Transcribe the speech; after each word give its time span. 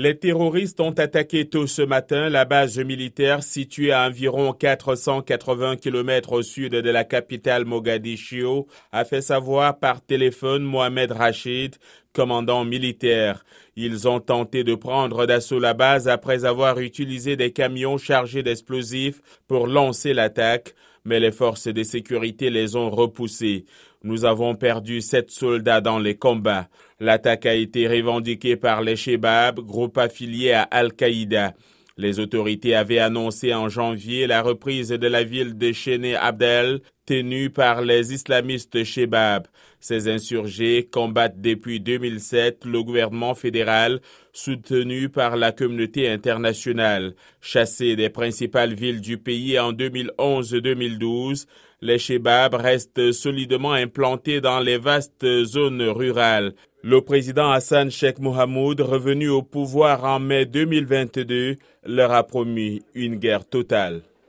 Les 0.00 0.16
terroristes 0.16 0.78
ont 0.78 0.92
attaqué 0.92 1.48
tôt 1.48 1.66
ce 1.66 1.82
matin 1.82 2.28
la 2.28 2.44
base 2.44 2.78
militaire 2.78 3.42
située 3.42 3.90
à 3.90 4.06
environ 4.06 4.52
480 4.52 5.74
km 5.74 6.34
au 6.34 6.42
sud 6.42 6.70
de 6.70 6.90
la 6.90 7.02
capitale 7.02 7.64
Mogadiscio, 7.64 8.68
a 8.92 9.04
fait 9.04 9.22
savoir 9.22 9.80
par 9.80 10.00
téléphone 10.00 10.62
Mohamed 10.62 11.10
Rachid, 11.10 11.74
commandant 12.12 12.64
militaire. 12.64 13.44
Ils 13.76 14.08
ont 14.08 14.20
tenté 14.20 14.64
de 14.64 14.74
prendre 14.74 15.26
d'assaut 15.26 15.60
la 15.60 15.74
base 15.74 16.08
après 16.08 16.44
avoir 16.44 16.78
utilisé 16.78 17.36
des 17.36 17.52
camions 17.52 17.98
chargés 17.98 18.42
d'explosifs 18.42 19.20
pour 19.46 19.66
lancer 19.66 20.14
l'attaque, 20.14 20.74
mais 21.04 21.20
les 21.20 21.32
forces 21.32 21.68
de 21.68 21.82
sécurité 21.82 22.50
les 22.50 22.76
ont 22.76 22.90
repoussés. 22.90 23.64
Nous 24.02 24.24
avons 24.24 24.54
perdu 24.54 25.00
sept 25.00 25.30
soldats 25.30 25.80
dans 25.80 25.98
les 25.98 26.16
combats. 26.16 26.68
L'attaque 27.00 27.46
a 27.46 27.54
été 27.54 27.88
revendiquée 27.88 28.56
par 28.56 28.82
les 28.82 28.96
Shebab, 28.96 29.60
groupe 29.60 29.98
affilié 29.98 30.52
à 30.52 30.62
Al-Qaïda. 30.62 31.54
Les 31.98 32.20
autorités 32.20 32.76
avaient 32.76 33.00
annoncé 33.00 33.52
en 33.52 33.68
janvier 33.68 34.28
la 34.28 34.40
reprise 34.40 34.90
de 34.90 35.06
la 35.08 35.24
ville 35.24 35.58
de 35.58 35.72
Chéné 35.72 36.14
Abdel, 36.14 36.80
tenue 37.06 37.50
par 37.50 37.82
les 37.82 38.14
islamistes 38.14 38.84
Shebab. 38.84 39.48
Ces 39.80 40.08
insurgés 40.08 40.88
combattent 40.92 41.40
depuis 41.40 41.80
2007 41.80 42.66
le 42.66 42.84
gouvernement 42.84 43.34
fédéral 43.34 44.00
soutenu 44.32 45.08
par 45.08 45.36
la 45.36 45.50
communauté 45.50 46.08
internationale. 46.08 47.16
Chassés 47.40 47.96
des 47.96 48.10
principales 48.10 48.74
villes 48.74 49.00
du 49.00 49.18
pays 49.18 49.58
en 49.58 49.72
2011-2012, 49.72 51.46
les 51.80 51.98
Shebab 51.98 52.54
restent 52.54 53.10
solidement 53.10 53.72
implantés 53.72 54.40
dans 54.40 54.60
les 54.60 54.78
vastes 54.78 55.26
zones 55.44 55.82
rurales. 55.82 56.54
Le 56.90 57.02
président 57.02 57.50
Hassan 57.50 57.90
Sheikh 57.90 58.18
Mohamoud, 58.18 58.80
revenu 58.80 59.28
au 59.28 59.42
pouvoir 59.42 60.04
en 60.04 60.20
mai 60.20 60.46
2022, 60.46 61.56
leur 61.84 62.12
a 62.12 62.22
promis 62.26 62.80
une 62.94 63.16
guerre 63.16 63.44
totale. 63.44 64.00